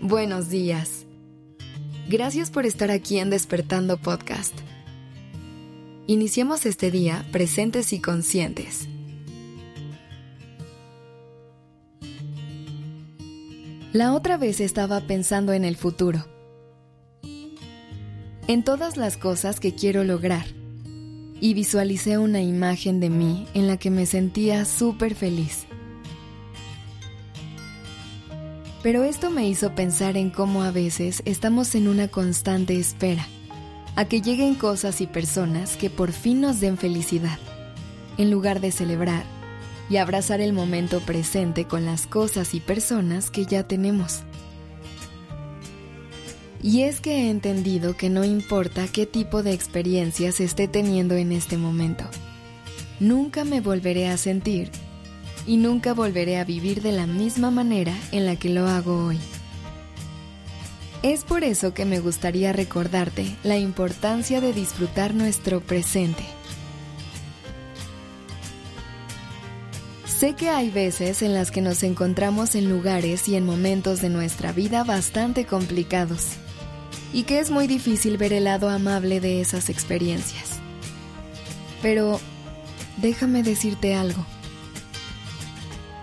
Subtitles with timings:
[0.00, 1.06] Buenos días.
[2.08, 4.54] Gracias por estar aquí en Despertando Podcast.
[6.06, 8.88] Iniciemos este día presentes y conscientes.
[13.92, 16.26] La otra vez estaba pensando en el futuro,
[18.46, 20.46] en todas las cosas que quiero lograr,
[21.40, 25.67] y visualicé una imagen de mí en la que me sentía súper feliz.
[28.82, 33.26] Pero esto me hizo pensar en cómo a veces estamos en una constante espera,
[33.96, 37.38] a que lleguen cosas y personas que por fin nos den felicidad,
[38.18, 39.24] en lugar de celebrar
[39.90, 44.20] y abrazar el momento presente con las cosas y personas que ya tenemos.
[46.62, 51.32] Y es que he entendido que no importa qué tipo de experiencias esté teniendo en
[51.32, 52.04] este momento,
[53.00, 54.70] nunca me volveré a sentir
[55.48, 59.18] y nunca volveré a vivir de la misma manera en la que lo hago hoy.
[61.02, 66.22] Es por eso que me gustaría recordarte la importancia de disfrutar nuestro presente.
[70.04, 74.10] Sé que hay veces en las que nos encontramos en lugares y en momentos de
[74.10, 76.32] nuestra vida bastante complicados
[77.14, 80.58] y que es muy difícil ver el lado amable de esas experiencias.
[81.80, 82.20] Pero
[83.00, 84.26] déjame decirte algo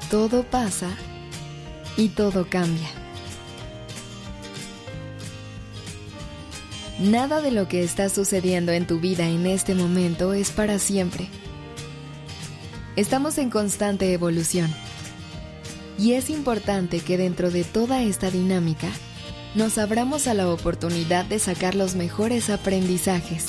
[0.09, 0.95] todo pasa
[1.97, 2.89] y todo cambia.
[6.99, 11.27] Nada de lo que está sucediendo en tu vida en este momento es para siempre.
[12.95, 14.73] Estamos en constante evolución.
[15.97, 18.87] Y es importante que dentro de toda esta dinámica
[19.55, 23.47] nos abramos a la oportunidad de sacar los mejores aprendizajes,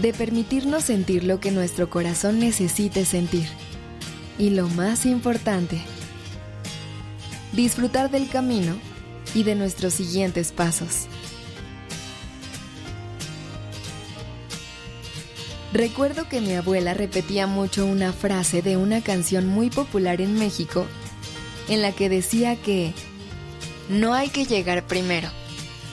[0.00, 3.46] de permitirnos sentir lo que nuestro corazón necesite sentir
[4.40, 5.82] y lo más importante,
[7.52, 8.74] disfrutar del camino
[9.34, 11.08] y de nuestros siguientes pasos.
[15.74, 20.86] Recuerdo que mi abuela repetía mucho una frase de una canción muy popular en México
[21.68, 22.94] en la que decía que
[23.90, 25.28] no hay que llegar primero,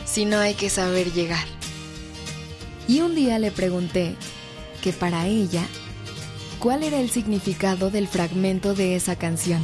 [0.05, 1.45] sino hay que saber llegar.
[2.87, 4.15] Y un día le pregunté
[4.81, 5.67] que para ella
[6.59, 9.61] cuál era el significado del fragmento de esa canción.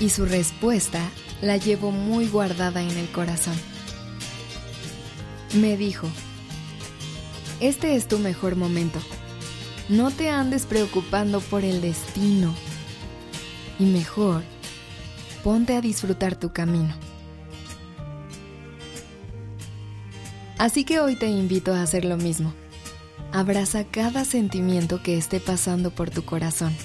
[0.00, 1.00] Y su respuesta
[1.40, 3.54] la llevo muy guardada en el corazón.
[5.54, 6.08] Me dijo,
[7.60, 8.98] este es tu mejor momento.
[9.88, 12.54] No te andes preocupando por el destino.
[13.78, 14.42] Y mejor,
[15.44, 16.94] ponte a disfrutar tu camino.
[20.58, 22.54] Así que hoy te invito a hacer lo mismo
[23.34, 26.76] Abraza cada sentimiento que esté pasando por tu corazón.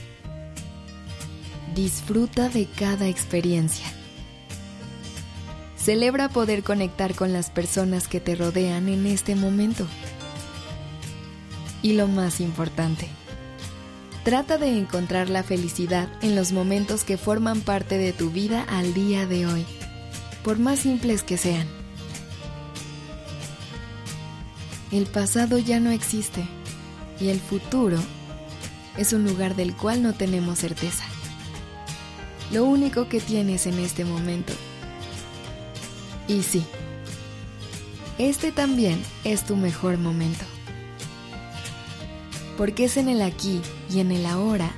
[1.75, 3.85] Disfruta de cada experiencia.
[5.75, 9.85] Celebra poder conectar con las personas que te rodean en este momento.
[11.81, 13.09] Y lo más importante,
[14.23, 18.93] trata de encontrar la felicidad en los momentos que forman parte de tu vida al
[18.93, 19.65] día de hoy,
[20.45, 21.76] por más simples que sean.
[24.91, 26.47] El pasado ya no existe
[27.19, 27.97] y el futuro
[28.97, 31.03] es un lugar del cual no tenemos certeza.
[32.51, 34.53] Lo único que tienes en este momento.
[36.27, 36.63] Y sí,
[38.17, 40.45] este también es tu mejor momento.
[42.57, 43.61] Porque es en el aquí
[43.93, 44.71] y en el ahora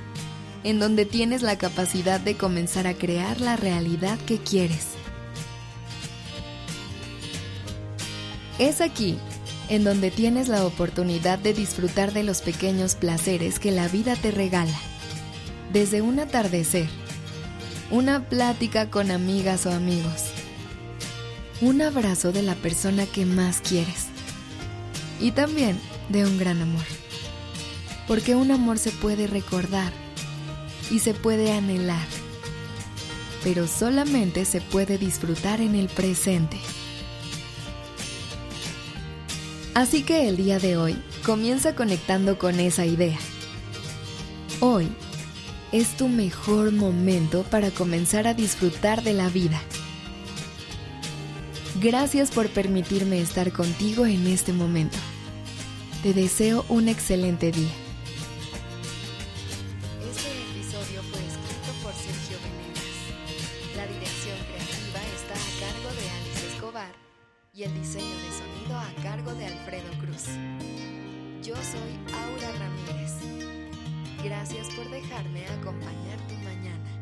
[0.64, 4.88] en donde tienes la capacidad de comenzar a crear la realidad que quieres.
[8.58, 9.18] Es aquí
[9.70, 14.32] en donde tienes la oportunidad de disfrutar de los pequeños placeres que la vida te
[14.32, 14.76] regala.
[15.72, 16.88] Desde un atardecer,
[17.92, 20.24] una plática con amigas o amigos,
[21.60, 24.06] un abrazo de la persona que más quieres
[25.20, 25.78] y también
[26.08, 26.84] de un gran amor.
[28.08, 29.92] Porque un amor se puede recordar
[30.90, 32.08] y se puede anhelar,
[33.44, 36.58] pero solamente se puede disfrutar en el presente.
[39.74, 43.18] Así que el día de hoy comienza conectando con esa idea.
[44.58, 44.88] Hoy
[45.70, 49.60] es tu mejor momento para comenzar a disfrutar de la vida.
[51.80, 54.98] Gracias por permitirme estar contigo en este momento.
[56.02, 57.70] Te deseo un excelente día.
[60.10, 63.76] Este episodio fue escrito por Sergio Venegas.
[63.76, 67.09] La dirección creativa está a cargo de Alice Escobar
[67.52, 70.26] y el diseño de sonido a cargo de Alfredo Cruz.
[71.42, 73.14] Yo soy Aura Ramírez.
[74.22, 76.99] Gracias por dejarme acompañar tu mañana.